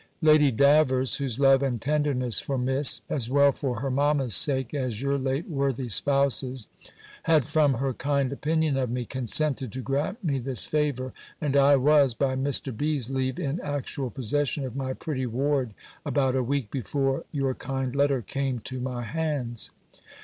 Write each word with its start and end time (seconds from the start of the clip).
"Lady 0.23 0.49
Davers, 0.51 1.17
whose 1.17 1.39
love 1.39 1.61
and 1.61 1.79
tenderness 1.79 2.39
for 2.39 2.57
Miss, 2.57 3.03
as 3.07 3.29
well 3.29 3.51
for 3.51 3.81
her 3.81 3.91
mamma's 3.91 4.33
sake, 4.33 4.73
as 4.73 4.99
your 4.99 5.15
late 5.15 5.47
worthy 5.47 5.87
spouse's, 5.89 6.65
had, 7.25 7.45
from 7.45 7.75
her 7.75 7.93
kind 7.93 8.33
opinion 8.33 8.77
of 8.77 8.89
me, 8.89 9.05
consented 9.05 9.71
to 9.71 9.81
grant 9.83 10.23
me 10.23 10.39
this 10.39 10.65
favour: 10.65 11.13
and 11.39 11.55
I 11.55 11.75
was, 11.75 12.15
by 12.15 12.35
Mr. 12.35 12.75
B.'s 12.75 13.11
leave, 13.11 13.37
in 13.37 13.59
actual 13.61 14.09
possession 14.09 14.65
of 14.65 14.75
my 14.75 14.93
pretty 14.93 15.27
ward 15.27 15.75
about 16.03 16.35
a 16.35 16.41
week 16.41 16.71
before 16.71 17.25
your 17.31 17.53
kind 17.53 17.95
letter 17.95 18.23
came 18.23 18.57
to 18.61 18.79
my 18.79 19.03
hands. 19.03 19.69